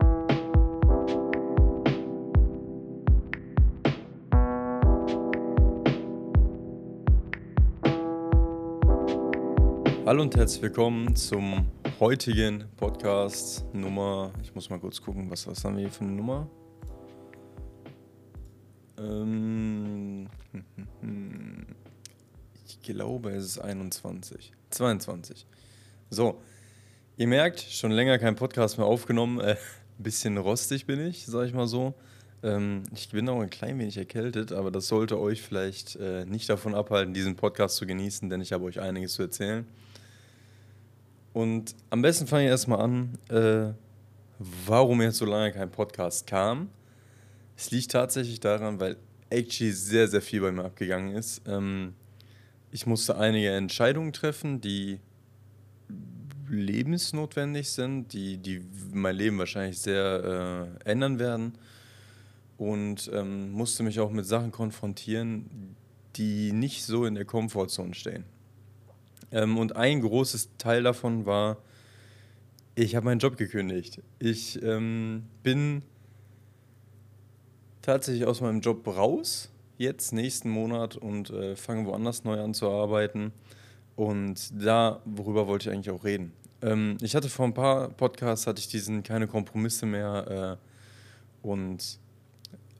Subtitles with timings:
[0.00, 0.32] Hallo
[10.22, 11.66] und herzlich willkommen zum
[12.00, 14.32] heutigen Podcast Nummer.
[14.42, 16.48] Ich muss mal kurz gucken, was, was haben wir hier für eine Nummer?
[18.98, 20.28] Ähm,
[22.66, 24.52] ich glaube, es ist 21.
[24.70, 25.46] 22.
[26.10, 26.40] So,
[27.16, 29.40] ihr merkt, schon länger kein Podcast mehr aufgenommen.
[29.40, 29.56] Äh,
[30.02, 31.94] bisschen rostig bin ich, sag ich mal so.
[32.42, 36.48] Ähm, ich bin auch ein klein wenig erkältet, aber das sollte euch vielleicht äh, nicht
[36.48, 39.66] davon abhalten, diesen Podcast zu genießen, denn ich habe euch einiges zu erzählen.
[41.32, 43.72] Und am besten fange ich erstmal an, äh,
[44.66, 46.68] warum jetzt so lange kein Podcast kam.
[47.56, 48.96] Es liegt tatsächlich daran, weil
[49.30, 51.42] actually sehr, sehr viel bei mir abgegangen ist.
[51.46, 51.94] Ähm,
[52.70, 54.98] ich musste einige Entscheidungen treffen, die
[56.52, 58.62] lebensnotwendig sind, die, die
[58.92, 61.54] mein Leben wahrscheinlich sehr äh, ändern werden.
[62.58, 65.74] Und ähm, musste mich auch mit Sachen konfrontieren,
[66.16, 68.24] die nicht so in der Komfortzone stehen.
[69.32, 71.58] Ähm, und ein großes Teil davon war,
[72.74, 74.00] ich habe meinen Job gekündigt.
[74.18, 75.82] Ich ähm, bin
[77.82, 82.68] tatsächlich aus meinem Job raus, jetzt nächsten Monat und äh, fange woanders neu an zu
[82.70, 83.32] arbeiten.
[83.96, 86.32] Und da, worüber wollte ich eigentlich auch reden.
[86.62, 90.58] Ähm, ich hatte vor ein paar Podcasts, hatte ich diesen keine Kompromisse mehr
[91.42, 91.98] äh, und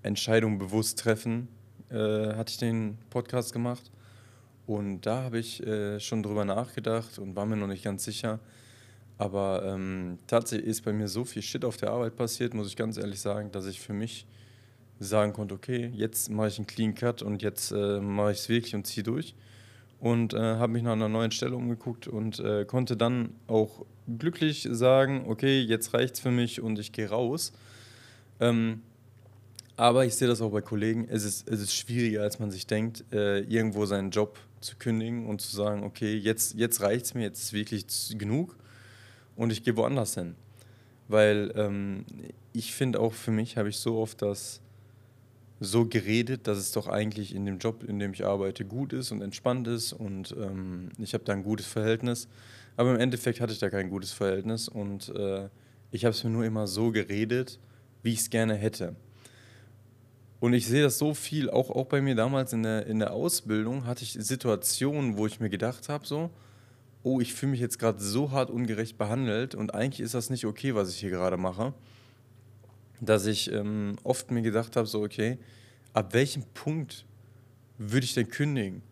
[0.03, 1.49] Entscheidungen bewusst treffen,
[1.91, 3.91] äh, hatte ich den Podcast gemacht.
[4.67, 8.39] Und da habe ich äh, schon drüber nachgedacht und war mir noch nicht ganz sicher.
[9.19, 12.77] Aber ähm, tatsächlich ist bei mir so viel Shit auf der Arbeit passiert, muss ich
[12.77, 14.27] ganz ehrlich sagen, dass ich für mich
[15.01, 18.49] sagen konnte, okay, jetzt mache ich einen Clean Cut und jetzt äh, mache ich es
[18.49, 19.35] wirklich und ziehe durch.
[20.03, 23.87] Und äh, habe mich nach einer neuen Stelle umgeguckt und äh, konnte dann auch
[24.19, 27.53] glücklich sagen, okay, jetzt reicht es für mich und ich gehe raus.
[28.41, 28.83] Ähm,
[29.77, 32.67] aber ich sehe das auch bei Kollegen, es ist, es ist schwieriger, als man sich
[32.67, 37.15] denkt, äh, irgendwo seinen Job zu kündigen und zu sagen, okay, jetzt, jetzt reicht es
[37.15, 37.87] mir, jetzt ist wirklich
[38.19, 38.57] genug
[39.37, 40.35] und ich gehe woanders hin.
[41.07, 42.07] Weil ähm,
[42.53, 44.61] ich finde auch für mich, habe ich so oft das
[45.63, 49.13] so geredet, dass es doch eigentlich in dem Job, in dem ich arbeite, gut ist
[49.13, 52.29] und entspannt ist und ähm, ich habe da ein gutes Verhältnis.
[52.77, 55.49] Aber im Endeffekt hatte ich da kein gutes Verhältnis und äh,
[55.91, 57.59] ich habe es mir nur immer so geredet,
[58.03, 58.97] wie ich es gerne hätte.
[60.41, 63.13] Und ich sehe das so viel, auch, auch bei mir damals in der, in der
[63.13, 66.31] Ausbildung hatte ich Situationen, wo ich mir gedacht habe, so,
[67.05, 70.45] oh, ich fühle mich jetzt gerade so hart ungerecht behandelt und eigentlich ist das nicht
[70.45, 71.75] okay, was ich hier gerade mache.
[73.03, 75.37] Dass ich ähm, oft mir gedacht habe, so, okay,
[75.93, 77.05] ab welchem Punkt
[77.77, 78.83] würde ich denn kündigen?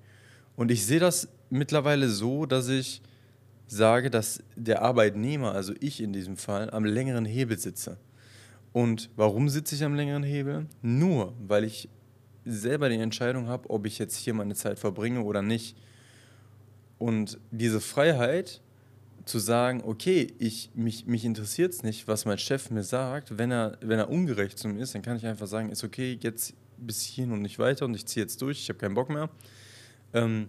[0.57, 3.01] Und ich sehe das mittlerweile so, dass ich
[3.67, 7.99] sage, dass der Arbeitnehmer, also ich in diesem Fall, am längeren Hebel sitze.
[8.73, 10.67] Und warum sitze ich am längeren Hebel?
[10.83, 11.89] Nur, weil ich
[12.45, 15.77] selber die Entscheidung habe, ob ich jetzt hier meine Zeit verbringe oder nicht.
[16.99, 18.61] Und diese Freiheit
[19.25, 23.51] zu sagen, okay, ich, mich, mich interessiert es nicht, was mein Chef mir sagt, wenn
[23.51, 26.55] er, wenn er ungerecht zu mir ist, dann kann ich einfach sagen, ist okay, jetzt
[26.77, 29.29] bis hierhin und nicht weiter und ich ziehe jetzt durch, ich habe keinen Bock mehr.
[30.15, 30.49] Ähm,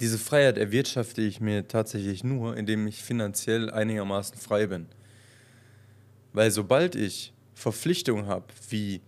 [0.00, 4.86] diese Freiheit erwirtschafte ich mir tatsächlich nur, indem ich finanziell einigermaßen frei bin.
[6.32, 9.00] Weil sobald ich Verpflichtungen habe, wie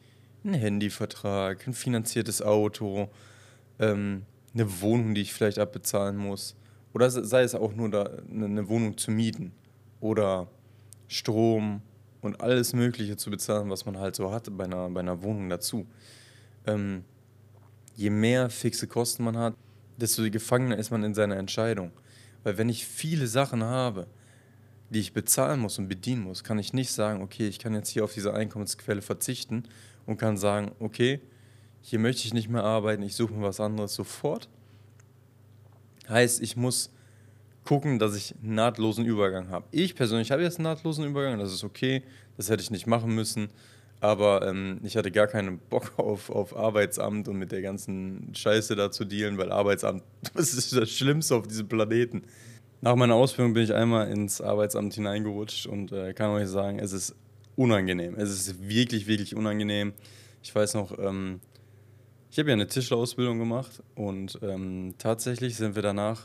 [0.45, 3.11] ein Handyvertrag, ein finanziertes Auto,
[3.79, 6.55] ähm, eine Wohnung, die ich vielleicht abbezahlen muss,
[6.95, 9.53] oder sei es auch nur da, eine Wohnung zu mieten
[10.01, 10.47] oder
[11.09, 11.83] Strom
[12.21, 15.51] und alles Mögliche zu bezahlen, was man halt so hat bei einer, bei einer Wohnung
[15.51, 15.87] dazu.
[16.67, 17.05] Ähm,
[17.97, 19.55] je mehr fixe Kosten man hat,
[19.97, 21.91] desto gefangener ist man in seiner Entscheidung.
[22.45, 24.07] Weil wenn ich viele Sachen habe,
[24.91, 27.89] die ich bezahlen muss und bedienen muss, kann ich nicht sagen, okay, ich kann jetzt
[27.89, 29.65] hier auf diese Einkommensquelle verzichten
[30.07, 31.21] und kann sagen, okay,
[31.81, 34.49] hier möchte ich nicht mehr arbeiten, ich suche mir was anderes sofort.
[36.09, 36.91] Heißt, ich muss
[37.65, 39.65] gucken, dass ich einen nahtlosen Übergang habe.
[39.71, 42.03] Ich persönlich habe jetzt einen nahtlosen Übergang, das ist okay,
[42.37, 43.49] das hätte ich nicht machen müssen,
[44.01, 48.77] aber ähm, ich hatte gar keinen Bock auf, auf Arbeitsamt und mit der ganzen Scheiße
[48.77, 50.03] da zu dealen, weil Arbeitsamt,
[50.35, 52.23] das ist das Schlimmste auf diesem Planeten.
[52.83, 56.93] Nach meiner Ausbildung bin ich einmal ins Arbeitsamt hineingerutscht und äh, kann euch sagen, es
[56.93, 57.15] ist
[57.57, 58.15] unangenehm.
[58.19, 59.95] Es ist wirklich, wirklich unangenehm.
[60.43, 61.41] Ich weiß noch, ähm,
[62.35, 66.23] ich habe ja eine Tischlerausbildung gemacht und ähm, tatsächlich sind wir danach,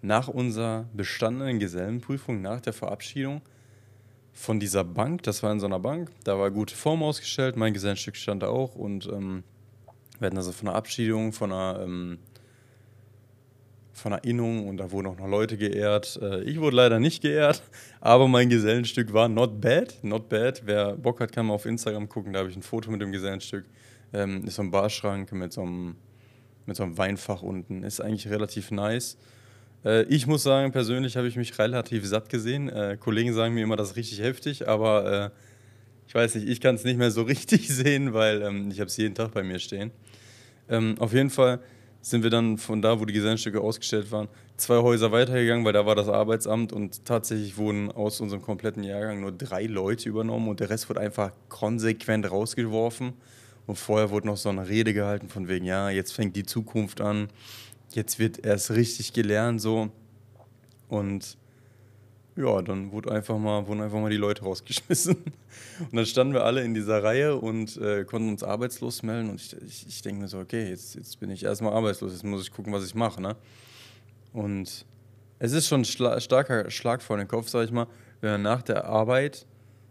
[0.00, 3.42] nach unserer bestandenen Gesellenprüfung, nach der Verabschiedung
[4.32, 7.74] von dieser Bank, das war in so einer Bank, da war gute Form ausgestellt, mein
[7.74, 9.42] Gesellenstück stand da auch und ähm,
[10.20, 12.18] wir hatten also von einer Abschiedung, von einer ähm,
[13.92, 16.16] von einer Innung und da wurden auch noch Leute geehrt.
[16.22, 17.60] Äh, ich wurde leider nicht geehrt,
[18.00, 19.96] aber mein Gesellenstück war not bad.
[20.02, 20.62] Not bad.
[20.64, 22.32] Wer Bock hat, kann mal auf Instagram gucken.
[22.32, 23.66] Da habe ich ein Foto mit dem Gesellenstück.
[24.12, 25.96] Ähm, ist so ein Barschrank mit so einem,
[26.66, 27.82] mit so einem Weinfach unten.
[27.82, 29.16] Ist eigentlich relativ nice.
[29.84, 32.68] Äh, ich muss sagen, persönlich habe ich mich relativ satt gesehen.
[32.68, 35.30] Äh, Kollegen sagen mir immer, das ist richtig heftig, aber äh,
[36.06, 38.88] ich weiß nicht, ich kann es nicht mehr so richtig sehen, weil ähm, ich habe
[38.88, 39.90] es jeden Tag bei mir stehen.
[40.68, 41.60] Ähm, auf jeden Fall
[42.02, 45.84] sind wir dann von da, wo die Gesellenstücke ausgestellt waren, zwei Häuser weitergegangen, weil da
[45.84, 50.60] war das Arbeitsamt und tatsächlich wurden aus unserem kompletten Jahrgang nur drei Leute übernommen und
[50.60, 53.12] der Rest wurde einfach konsequent rausgeworfen.
[53.70, 57.00] Und vorher wurde noch so eine Rede gehalten von wegen, ja, jetzt fängt die Zukunft
[57.00, 57.28] an,
[57.92, 59.90] jetzt wird erst richtig gelernt so.
[60.88, 61.38] Und
[62.34, 65.14] ja, dann wurde einfach mal, wurden einfach mal die Leute rausgeschmissen.
[65.78, 69.30] Und dann standen wir alle in dieser Reihe und äh, konnten uns arbeitslos melden.
[69.30, 72.24] Und ich, ich, ich denke mir so, okay, jetzt, jetzt bin ich erstmal arbeitslos, jetzt
[72.24, 73.22] muss ich gucken, was ich mache.
[73.22, 73.36] Ne?
[74.32, 74.84] Und
[75.38, 77.86] es ist schon ein starker Schlag vor den Kopf, sag ich mal,
[78.20, 79.46] wenn man nach der Arbeit,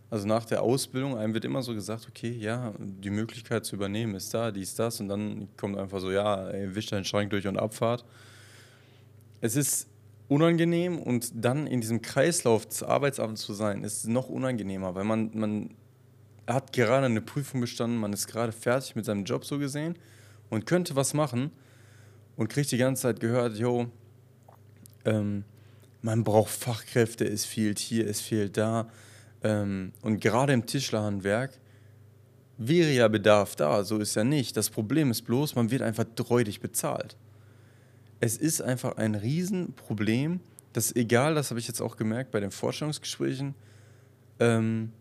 [0.10, 4.16] also nach der Ausbildung, einem wird immer so gesagt, okay, ja, die Möglichkeit zu übernehmen
[4.16, 5.00] ist da, dies, das.
[5.00, 8.06] Und dann kommt einfach so, ja, ey, deinen Schrank durch und Abfahrt.
[9.42, 9.88] Es ist
[10.28, 15.32] unangenehm und dann in diesem Kreislauf des Arbeitsamts zu sein, ist noch unangenehmer, weil man,
[15.34, 15.70] man
[16.48, 19.96] hat gerade eine Prüfung bestanden, man ist gerade fertig mit seinem Job so gesehen
[20.50, 21.52] und könnte was machen
[22.36, 23.88] und kriegt die ganze Zeit gehört, jo,
[25.06, 25.44] ähm,
[26.02, 28.90] man braucht Fachkräfte, es fehlt hier, es fehlt da.
[29.44, 31.58] Ähm, und gerade im Tischlerhandwerk
[32.58, 34.58] wäre ja Bedarf da, so ist ja nicht.
[34.58, 37.16] Das Problem ist bloß, man wird einfach dreudig bezahlt
[38.20, 40.40] es ist einfach ein Riesenproblem,
[40.74, 43.56] dass egal, das habe ich jetzt auch gemerkt bei den Vorstellungsgesprächen,
[44.40, 44.92] ähm,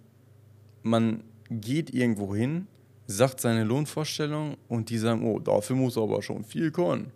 [0.83, 2.67] man geht irgendwo hin,
[3.07, 7.11] sagt seine Lohnvorstellung und die sagen, oh, dafür muss er aber schon viel können.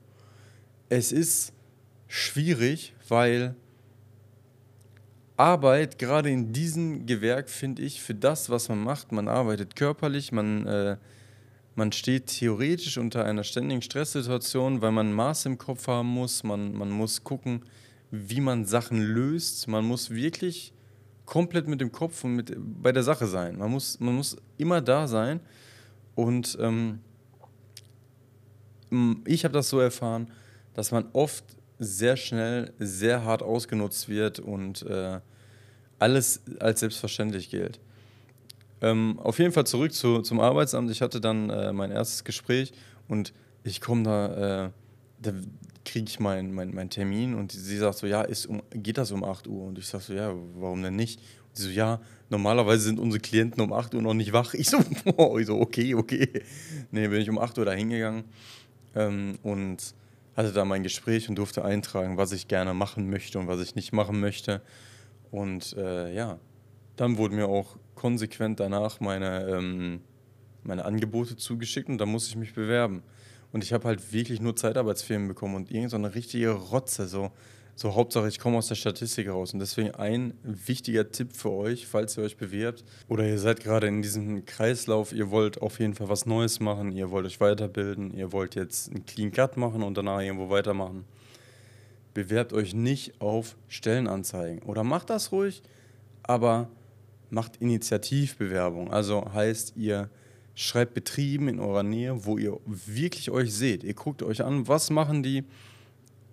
[0.89, 1.53] Es ist
[2.09, 3.55] schwierig, weil
[5.37, 10.33] Arbeit, gerade in diesem Gewerk, finde ich, für das, was man macht, man arbeitet körperlich,
[10.33, 10.97] man äh,
[11.75, 16.75] man steht theoretisch unter einer ständigen Stresssituation, weil man Maß im Kopf haben muss, man,
[16.75, 17.63] man muss gucken,
[18.11, 20.75] wie man Sachen löst, man muss wirklich
[21.25, 23.57] komplett mit dem Kopf und mit, bei der Sache sein.
[23.57, 25.41] Man muss, man muss immer da sein
[26.15, 27.01] und ähm,
[29.25, 30.31] ich habe das so erfahren,
[30.75, 31.45] dass man oft
[31.83, 35.21] sehr schnell sehr hart ausgenutzt wird und äh,
[35.99, 37.81] alles als selbstverständlich gilt.
[38.81, 40.91] Ähm, auf jeden Fall zurück zu, zum Arbeitsamt.
[40.91, 42.73] Ich hatte dann äh, mein erstes Gespräch
[43.09, 43.33] und
[43.63, 44.71] ich komme da, äh,
[45.21, 45.33] da
[45.85, 49.13] kriege ich meinen mein, mein Termin und sie sagt so, ja, ist um, geht das
[49.13, 49.65] um 8 Uhr?
[49.65, 51.21] Und ich sage so, ja, warum denn nicht?
[51.49, 54.55] Und sie so, ja, normalerweise sind unsere Klienten um 8 Uhr noch nicht wach.
[54.63, 54.79] Ich so,
[55.39, 56.43] ich so okay, okay.
[56.91, 58.25] Nee, bin ich um 8 Uhr da hingegangen
[58.97, 59.95] ähm, und
[60.37, 63.75] hatte da mein Gespräch und durfte eintragen, was ich gerne machen möchte und was ich
[63.75, 64.63] nicht machen möchte.
[65.31, 66.39] Und äh, ja,
[66.97, 70.01] dann wurden mir auch konsequent danach meine, ähm,
[70.63, 73.03] meine Angebote zugeschickt und da musste ich mich bewerben.
[73.53, 77.07] Und ich habe halt wirklich nur Zeitarbeitsfirmen bekommen und irgendeine richtige Rotze.
[77.07, 77.31] So,
[77.75, 79.53] so Hauptsache, ich komme aus der Statistik raus.
[79.53, 83.87] Und deswegen ein wichtiger Tipp für euch, falls ihr euch bewerbt oder ihr seid gerade
[83.87, 88.15] in diesem Kreislauf, ihr wollt auf jeden Fall was Neues machen, ihr wollt euch weiterbilden,
[88.15, 91.05] ihr wollt jetzt einen Clean Cut machen und danach irgendwo weitermachen.
[92.15, 95.63] Bewerbt euch nicht auf Stellenanzeigen oder macht das ruhig,
[96.23, 96.69] aber
[97.31, 98.93] macht Initiativbewerbung.
[98.93, 100.11] Also heißt, ihr
[100.55, 103.83] schreibt Betrieben in eurer Nähe, wo ihr wirklich euch seht.
[103.85, 105.45] Ihr guckt euch an, was machen die,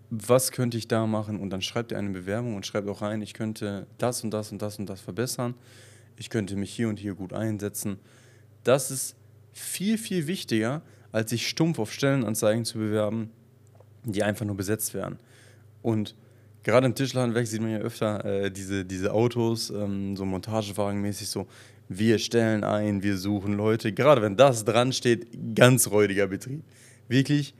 [0.09, 3.21] was könnte ich da machen und dann schreibt ihr eine Bewerbung und schreibt auch rein,
[3.21, 5.53] ich könnte das und das und das und das verbessern.
[6.17, 7.99] Ich könnte mich hier und hier gut einsetzen.
[8.63, 9.15] Das ist
[9.53, 13.29] viel, viel wichtiger, als sich stumpf auf Stellenanzeigen zu bewerben,
[14.03, 15.19] die einfach nur besetzt werden.
[15.81, 16.15] Und
[16.63, 21.47] gerade im Tischlerhandwerk sieht man ja öfter äh, diese, diese Autos, ähm, so Montagewagenmäßig so,
[21.87, 23.93] wir stellen ein, wir suchen Leute.
[23.93, 26.63] Gerade wenn das dran steht, ganz räudiger Betrieb.
[27.07, 27.55] Wirklich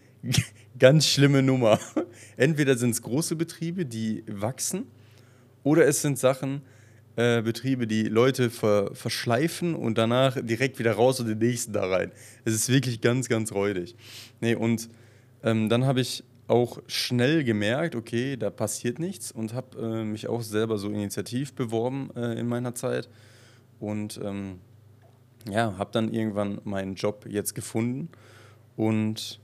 [0.80, 1.80] ganz schlimme Nummer.
[2.38, 4.86] Entweder sind es große Betriebe, die wachsen,
[5.64, 6.62] oder es sind Sachen,
[7.16, 11.86] äh, Betriebe, die Leute ver verschleifen und danach direkt wieder raus und den nächsten da
[11.86, 12.12] rein.
[12.46, 13.96] Es ist wirklich ganz, ganz räudig.
[14.40, 14.90] Nee, und
[15.44, 20.28] ähm, dann habe ich auch schnell gemerkt, okay, da passiert nichts und habe äh, mich
[20.28, 23.10] auch selber so initiativ beworben äh, in meiner Zeit
[23.80, 24.60] und ähm,
[25.50, 28.10] ja, habe dann irgendwann meinen Job jetzt gefunden
[28.76, 29.40] und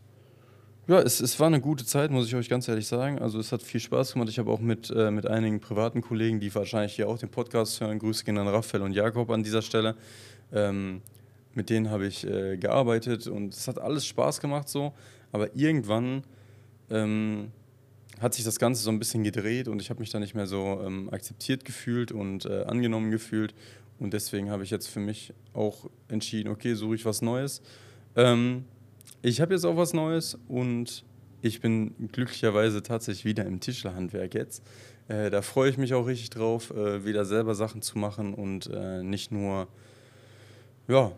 [0.88, 3.20] ja, es, es war eine gute Zeit, muss ich euch ganz ehrlich sagen.
[3.20, 4.30] Also es hat viel Spaß gemacht.
[4.30, 7.82] Ich habe auch mit, äh, mit einigen privaten Kollegen, die wahrscheinlich hier auch den Podcast
[7.82, 9.96] hören, Grüße gehen an Raphael und Jakob an dieser Stelle.
[10.54, 11.02] Ähm,
[11.56, 14.94] mit denen habe ich äh, gearbeitet und es hat alles Spaß gemacht so.
[15.32, 16.24] Aber irgendwann
[16.92, 17.52] ähm,
[18.20, 20.48] hat sich das Ganze so ein bisschen gedreht und ich habe mich da nicht mehr
[20.48, 23.56] so ähm, akzeptiert gefühlt und äh, angenommen gefühlt.
[24.00, 27.62] Und deswegen habe ich jetzt für mich auch entschieden, okay, suche ich was Neues.
[28.16, 28.66] Ähm,
[29.26, 31.04] ich habe jetzt auch was Neues und
[31.42, 34.62] ich bin glücklicherweise tatsächlich wieder im Tischlerhandwerk jetzt.
[35.08, 38.70] Äh, da freue ich mich auch richtig drauf, äh, wieder selber Sachen zu machen und
[38.72, 39.68] äh, nicht nur,
[40.88, 41.12] ja,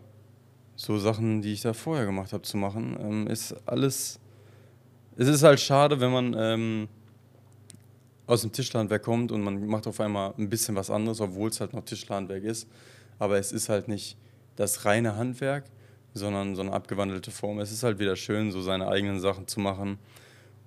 [0.74, 2.96] so Sachen, die ich da vorher gemacht habe, zu machen.
[2.98, 4.18] Ähm, ist alles,
[5.16, 6.88] es ist halt schade, wenn man ähm,
[8.26, 11.60] aus dem Tischlerhandwerk kommt und man macht auf einmal ein bisschen was anderes, obwohl es
[11.60, 12.68] halt noch Tischlerhandwerk ist.
[13.18, 14.16] Aber es ist halt nicht
[14.56, 15.64] das reine Handwerk,
[16.14, 17.58] sondern so eine abgewandelte Form.
[17.60, 19.98] Es ist halt wieder schön, so seine eigenen Sachen zu machen.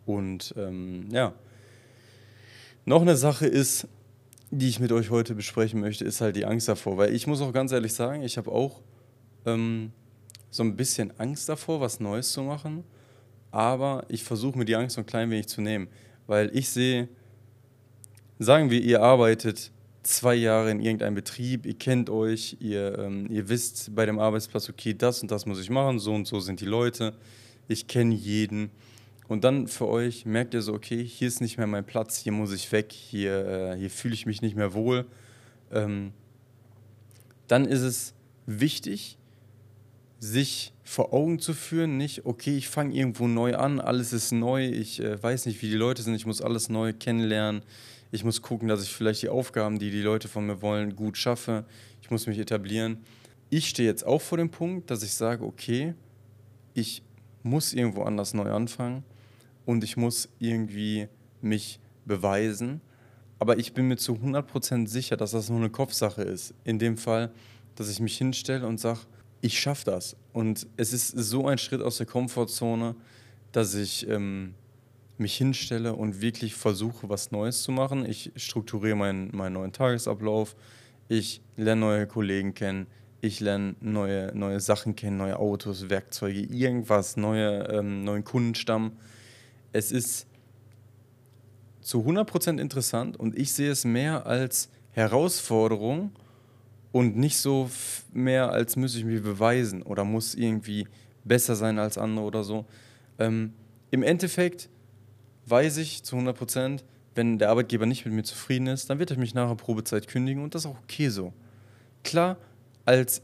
[0.05, 1.33] Und ähm, ja,
[2.85, 3.87] noch eine Sache ist,
[4.49, 6.97] die ich mit euch heute besprechen möchte, ist halt die Angst davor.
[6.97, 8.81] Weil ich muss auch ganz ehrlich sagen, ich habe auch
[9.45, 9.91] ähm,
[10.49, 12.83] so ein bisschen Angst davor, was Neues zu machen.
[13.51, 15.87] Aber ich versuche mir die Angst so ein klein wenig zu nehmen.
[16.27, 17.07] Weil ich sehe,
[18.39, 19.71] sagen wir, ihr arbeitet
[20.03, 24.69] zwei Jahre in irgendeinem Betrieb, ihr kennt euch, ihr, ähm, ihr wisst bei dem Arbeitsplatz,
[24.69, 27.13] okay, das und das muss ich machen, so und so sind die Leute,
[27.67, 28.71] ich kenne jeden.
[29.27, 32.31] Und dann für euch merkt ihr so, okay, hier ist nicht mehr mein Platz, hier
[32.31, 35.05] muss ich weg, hier, äh, hier fühle ich mich nicht mehr wohl.
[35.71, 36.11] Ähm,
[37.47, 38.13] dann ist es
[38.45, 39.17] wichtig,
[40.19, 44.67] sich vor Augen zu führen, nicht, okay, ich fange irgendwo neu an, alles ist neu,
[44.67, 47.61] ich äh, weiß nicht, wie die Leute sind, ich muss alles neu kennenlernen,
[48.11, 51.17] ich muss gucken, dass ich vielleicht die Aufgaben, die die Leute von mir wollen, gut
[51.17, 51.65] schaffe.
[52.01, 52.97] Ich muss mich etablieren.
[53.49, 55.93] Ich stehe jetzt auch vor dem Punkt, dass ich sage, okay,
[56.73, 57.03] ich
[57.43, 59.03] muss irgendwo anders neu anfangen
[59.65, 61.07] und ich muss irgendwie
[61.41, 62.81] mich beweisen.
[63.39, 66.53] Aber ich bin mir zu 100% sicher, dass das nur eine Kopfsache ist.
[66.63, 67.31] In dem Fall,
[67.75, 68.99] dass ich mich hinstelle und sage,
[69.41, 70.15] ich schaffe das.
[70.33, 72.95] Und es ist so ein Schritt aus der Komfortzone,
[73.51, 74.53] dass ich ähm,
[75.17, 78.05] mich hinstelle und wirklich versuche, was Neues zu machen.
[78.05, 80.55] Ich strukturiere meinen, meinen neuen Tagesablauf.
[81.07, 82.87] Ich lerne neue Kollegen kennen.
[83.23, 88.93] Ich lerne neue, neue Sachen kennen, neue Autos, Werkzeuge, irgendwas, neue, ähm, neuen Kundenstamm.
[89.73, 90.25] Es ist
[91.81, 96.11] zu 100% interessant und ich sehe es mehr als Herausforderung
[96.91, 97.69] und nicht so
[98.11, 100.87] mehr, als müsse ich mich beweisen oder muss irgendwie
[101.23, 102.65] besser sein als andere oder so.
[103.19, 103.53] Ähm,
[103.91, 104.69] Im Endeffekt
[105.51, 109.11] weiß ich zu 100 Prozent, wenn der Arbeitgeber nicht mit mir zufrieden ist, dann wird
[109.11, 111.33] er mich nach der Probezeit kündigen und das ist auch okay so.
[112.03, 112.37] Klar,
[112.85, 113.21] als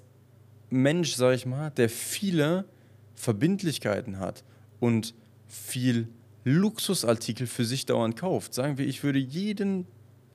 [0.70, 2.66] Mensch, sage ich mal, der viele
[3.16, 4.44] Verbindlichkeiten hat
[4.80, 5.14] und
[5.48, 6.10] viel
[6.44, 8.54] Luxusartikel für sich dauernd kauft.
[8.54, 9.88] Sagen wir, ich würde jeden,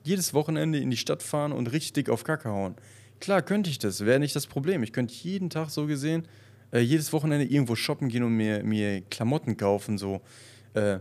[0.03, 2.75] jedes Wochenende in die Stadt fahren und richtig auf Kacke hauen.
[3.19, 4.83] Klar könnte ich das, wäre nicht das Problem.
[4.83, 6.27] Ich könnte jeden Tag so gesehen,
[6.71, 10.21] äh, jedes Wochenende irgendwo shoppen gehen und mir, mir Klamotten kaufen, so
[10.73, 10.99] äh,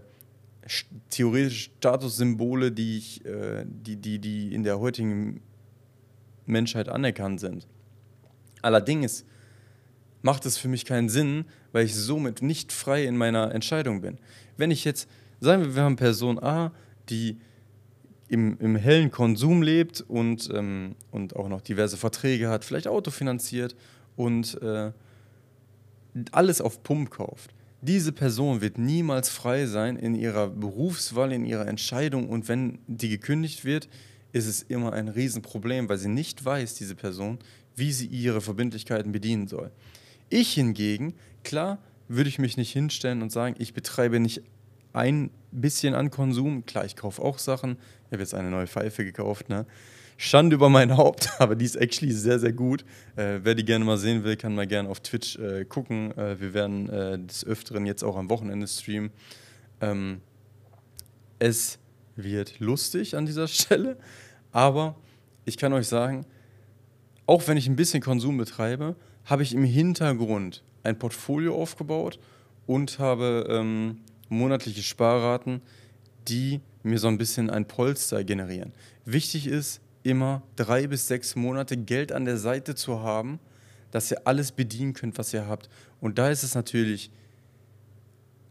[1.11, 5.41] theoretisch Statussymbole, die, ich, äh, die, die, die in der heutigen
[6.47, 7.67] Menschheit anerkannt sind.
[8.63, 9.25] Allerdings
[10.23, 14.19] macht es für mich keinen Sinn, weil ich somit nicht frei in meiner Entscheidung bin.
[14.57, 15.09] Wenn ich jetzt,
[15.41, 16.73] sagen wir, wir haben Person A,
[17.09, 17.39] die
[18.29, 23.11] im, im hellen Konsum lebt und, ähm, und auch noch diverse Verträge hat, vielleicht Auto
[23.11, 23.75] finanziert
[24.17, 24.93] und äh,
[26.31, 31.67] alles auf Pump kauft diese Person wird niemals frei sein in ihrer Berufswahl, in ihrer
[31.67, 33.89] Entscheidung und wenn die gekündigt wird,
[34.33, 37.39] ist es immer ein Riesenproblem, weil sie nicht weiß, diese Person,
[37.75, 39.73] wie sie ihre Verbindlichkeiten bedienen soll.
[40.31, 44.43] Ich hingegen, klar, würde ich mich nicht hinstellen und sagen, ich betreibe nicht
[44.93, 46.65] ein bisschen an Konsum.
[46.67, 47.79] Klar, ich kaufe auch Sachen.
[48.07, 49.67] Ich habe jetzt eine neue Pfeife gekauft, ne?
[50.17, 52.85] Schande über mein Haupt, aber die ist actually sehr, sehr gut.
[53.17, 56.17] Äh, wer die gerne mal sehen will, kann mal gerne auf Twitch äh, gucken.
[56.17, 59.11] Äh, wir werden äh, des Öfteren jetzt auch am Wochenende streamen.
[59.81, 60.21] Ähm,
[61.39, 61.79] es
[62.17, 63.97] wird lustig an dieser Stelle,
[64.53, 64.97] aber
[65.45, 66.25] ich kann euch sagen,
[67.27, 72.19] auch wenn ich ein bisschen Konsum betreibe, habe ich im Hintergrund ein Portfolio aufgebaut
[72.67, 75.63] und habe ähm, monatliche Sparraten,
[76.29, 78.73] die mir so ein bisschen ein Polster generieren.
[79.05, 83.39] Wichtig ist, immer drei bis sechs Monate Geld an der Seite zu haben,
[83.91, 85.69] dass ihr alles bedienen könnt, was ihr habt.
[86.01, 87.11] Und da ist es natürlich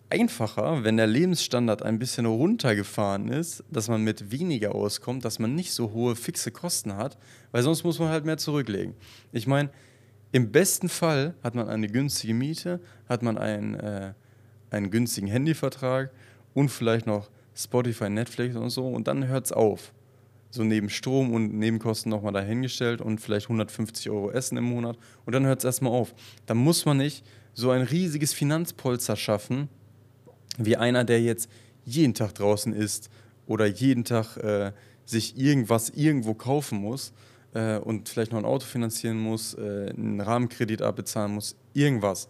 [0.10, 5.55] einfacher, wenn der Lebensstandard ein bisschen runtergefahren ist, dass man mit weniger auskommt, dass man
[5.55, 7.17] nicht so hohe fixe Kosten hat,
[7.51, 8.93] weil sonst muss man halt mehr zurücklegen.
[9.31, 9.70] Ich meine,
[10.34, 14.13] im besten Fall hat man eine günstige Miete, hat man einen, äh,
[14.70, 16.12] einen günstigen Handyvertrag
[16.53, 19.93] und vielleicht noch Spotify, Netflix und so und dann hört es auf
[20.51, 25.34] so neben Strom und Nebenkosten nochmal dahingestellt und vielleicht 150 Euro Essen im Monat und
[25.34, 26.13] dann hört es erstmal auf.
[26.46, 29.70] Da muss man nicht so ein riesiges Finanzpolster schaffen,
[30.58, 31.50] wie einer, der jetzt
[31.86, 33.10] jeden Tag draußen ist
[33.48, 34.72] oder jeden Tag äh,
[35.05, 37.13] sich irgendwas irgendwo kaufen muss
[37.53, 42.27] äh, und vielleicht noch ein Auto finanzieren muss, äh, einen Rahmenkredit abbezahlen muss, irgendwas.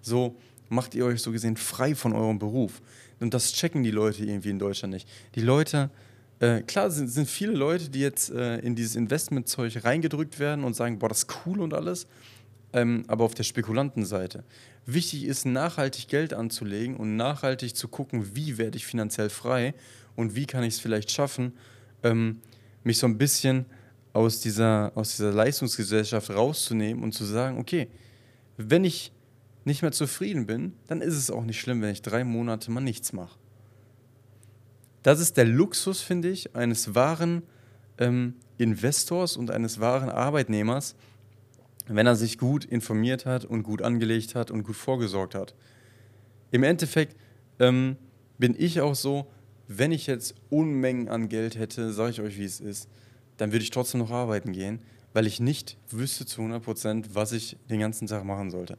[0.00, 0.36] So
[0.68, 2.80] macht ihr euch so gesehen frei von eurem Beruf.
[3.20, 5.08] Und das checken die Leute irgendwie in Deutschland nicht.
[5.34, 5.90] Die Leute,
[6.40, 10.74] äh, klar sind, sind viele Leute, die jetzt äh, in dieses Investmentzeug reingedrückt werden und
[10.74, 12.06] sagen, boah, das ist cool und alles,
[12.72, 14.44] ähm, aber auf der Spekulantenseite.
[14.84, 19.74] Wichtig ist, nachhaltig Geld anzulegen und nachhaltig zu gucken, wie werde ich finanziell frei
[20.14, 21.52] und wie kann ich es vielleicht schaffen,
[22.02, 22.40] ähm,
[22.84, 23.64] mich so ein bisschen
[24.12, 27.88] aus dieser, aus dieser Leistungsgesellschaft rauszunehmen und zu sagen, okay,
[28.56, 29.12] wenn ich
[29.64, 32.80] nicht mehr zufrieden bin, dann ist es auch nicht schlimm, wenn ich drei Monate mal
[32.80, 33.38] nichts mache.
[35.06, 37.44] Das ist der Luxus, finde ich, eines wahren
[37.96, 40.96] ähm, Investors und eines wahren Arbeitnehmers,
[41.86, 45.54] wenn er sich gut informiert hat und gut angelegt hat und gut vorgesorgt hat.
[46.50, 47.14] Im Endeffekt
[47.60, 47.94] ähm,
[48.38, 49.28] bin ich auch so,
[49.68, 52.88] wenn ich jetzt Unmengen an Geld hätte, sage ich euch, wie es ist,
[53.36, 54.80] dann würde ich trotzdem noch arbeiten gehen,
[55.12, 58.76] weil ich nicht wüsste zu 100 Prozent, was ich den ganzen Tag machen sollte.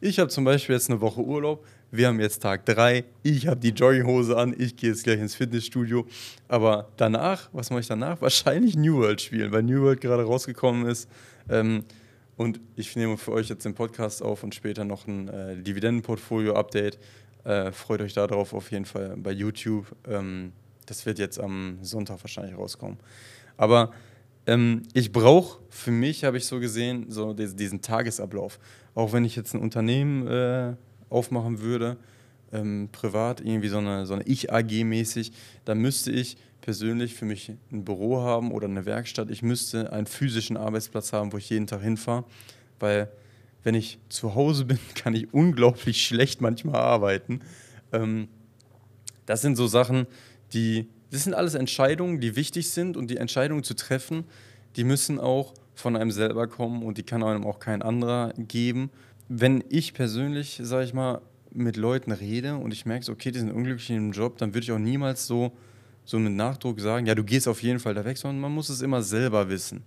[0.00, 1.66] Ich habe zum Beispiel jetzt eine Woche Urlaub.
[1.92, 3.04] Wir haben jetzt Tag 3.
[3.22, 4.56] Ich habe die Jogginghose an.
[4.58, 6.04] Ich gehe jetzt gleich ins Fitnessstudio.
[6.48, 8.20] Aber danach, was mache ich danach?
[8.20, 11.08] Wahrscheinlich New World spielen, weil New World gerade rausgekommen ist.
[11.48, 11.84] Ähm,
[12.36, 16.98] und ich nehme für euch jetzt den Podcast auf und später noch ein äh, Dividendenportfolio-Update.
[17.44, 19.86] Äh, freut euch darauf auf jeden Fall bei YouTube.
[20.08, 20.52] Ähm,
[20.86, 22.98] das wird jetzt am Sonntag wahrscheinlich rauskommen.
[23.56, 23.92] Aber
[24.48, 28.58] ähm, ich brauche für mich, habe ich so gesehen, so diesen Tagesablauf.
[28.96, 30.74] Auch wenn ich jetzt ein Unternehmen äh,
[31.10, 31.96] aufmachen würde,
[32.52, 35.32] ähm, privat, irgendwie so eine, so eine Ich-AG-mäßig,
[35.64, 39.30] dann müsste ich persönlich für mich ein Büro haben oder eine Werkstatt.
[39.30, 42.24] Ich müsste einen physischen Arbeitsplatz haben, wo ich jeden Tag hinfahre,
[42.80, 43.10] weil
[43.62, 47.40] wenn ich zu Hause bin, kann ich unglaublich schlecht manchmal arbeiten.
[47.92, 48.28] Ähm,
[49.26, 50.06] das sind so Sachen,
[50.52, 54.24] die, das sind alles Entscheidungen, die wichtig sind und die Entscheidungen zu treffen,
[54.76, 58.90] die müssen auch von einem selber kommen und die kann einem auch kein anderer geben.
[59.28, 61.20] Wenn ich persönlich, sage ich mal,
[61.52, 64.72] mit Leuten rede und ich merke, okay, die sind unglücklich im Job, dann würde ich
[64.72, 65.52] auch niemals so,
[66.04, 68.68] so mit Nachdruck sagen, ja, du gehst auf jeden Fall da weg, sondern man muss
[68.68, 69.82] es immer selber wissen.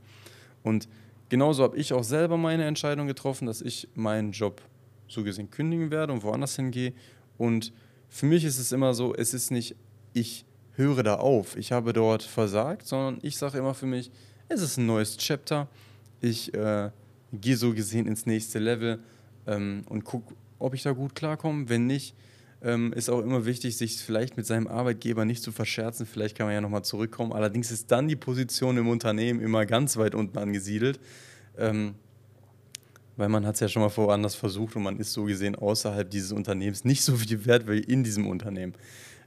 [0.63, 0.89] Und
[1.29, 4.61] genauso habe ich auch selber meine Entscheidung getroffen, dass ich meinen Job
[5.07, 6.93] so gesehen kündigen werde und woanders hingehe.
[7.37, 7.71] Und
[8.09, 9.75] für mich ist es immer so, es ist nicht,
[10.13, 14.11] ich höre da auf, ich habe dort versagt, sondern ich sage immer für mich,
[14.49, 15.67] es ist ein neues Chapter.
[16.21, 16.89] Ich äh,
[17.31, 18.99] gehe so gesehen ins nächste Level
[19.49, 21.69] ähm, und gucke, ob ich da gut klarkomme.
[21.69, 22.15] Wenn nicht,
[22.61, 26.05] ähm, ist auch immer wichtig, sich vielleicht mit seinem Arbeitgeber nicht zu verscherzen.
[26.05, 27.33] Vielleicht kann man ja nochmal zurückkommen.
[27.33, 30.99] Allerdings ist dann die Position im Unternehmen immer ganz weit unten angesiedelt.
[31.57, 31.95] Ähm,
[33.15, 36.09] weil man hat es ja schon mal woanders versucht und man ist so gesehen außerhalb
[36.09, 38.73] dieses Unternehmens nicht so viel wert wie in diesem Unternehmen.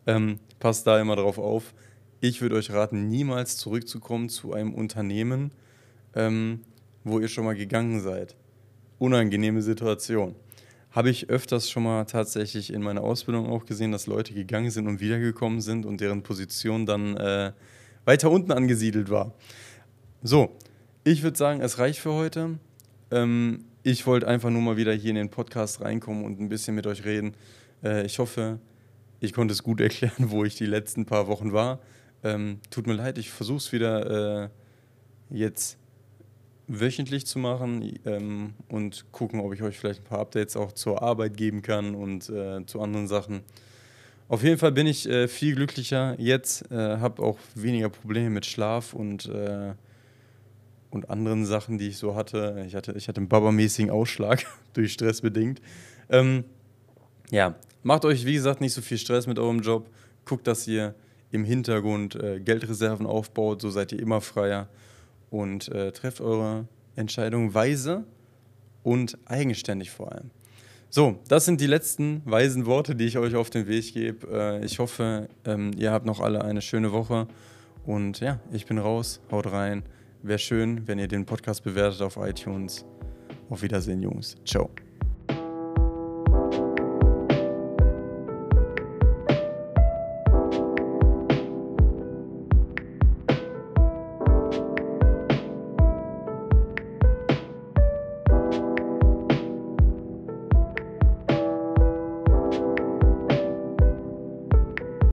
[0.06, 1.74] Ähm, passt da immer drauf auf.
[2.20, 5.52] Ich würde euch raten, niemals zurückzukommen zu einem Unternehmen,
[6.14, 6.60] ähm,
[7.04, 8.34] wo ihr schon mal gegangen seid.
[9.02, 10.36] Unangenehme Situation.
[10.92, 14.86] Habe ich öfters schon mal tatsächlich in meiner Ausbildung auch gesehen, dass Leute gegangen sind
[14.86, 17.52] und wiedergekommen sind und deren Position dann äh,
[18.04, 19.34] weiter unten angesiedelt war.
[20.22, 20.56] So,
[21.02, 22.60] ich würde sagen, es reicht für heute.
[23.10, 26.76] Ähm, ich wollte einfach nur mal wieder hier in den Podcast reinkommen und ein bisschen
[26.76, 27.34] mit euch reden.
[27.82, 28.60] Äh, ich hoffe,
[29.18, 31.80] ich konnte es gut erklären, wo ich die letzten paar Wochen war.
[32.22, 34.48] Ähm, tut mir leid, ich versuche es wieder äh,
[35.30, 35.76] jetzt
[36.80, 41.02] wöchentlich zu machen ähm, und gucken, ob ich euch vielleicht ein paar Updates auch zur
[41.02, 43.40] Arbeit geben kann und äh, zu anderen Sachen.
[44.28, 48.46] Auf jeden Fall bin ich äh, viel glücklicher jetzt, äh, habe auch weniger Probleme mit
[48.46, 49.74] Schlaf und, äh,
[50.90, 52.64] und anderen Sachen, die ich so hatte.
[52.66, 55.60] Ich hatte, ich hatte einen babamäßigen Ausschlag durch Stress bedingt.
[56.08, 56.44] Ähm,
[57.30, 59.90] ja, macht euch wie gesagt nicht so viel Stress mit eurem Job.
[60.24, 60.94] Guckt, dass ihr
[61.30, 64.68] im Hintergrund äh, Geldreserven aufbaut, so seid ihr immer freier
[65.32, 68.04] und äh, trefft eure Entscheidung weise
[68.82, 70.30] und eigenständig vor allem.
[70.90, 74.26] So, das sind die letzten weisen Worte, die ich euch auf den Weg gebe.
[74.30, 77.26] Äh, ich hoffe, ähm, ihr habt noch alle eine schöne Woche
[77.86, 79.84] und ja, ich bin raus, haut rein.
[80.22, 82.84] Wäre schön, wenn ihr den Podcast bewertet auf iTunes.
[83.48, 84.36] Auf Wiedersehen, Jungs.
[84.44, 84.70] Ciao.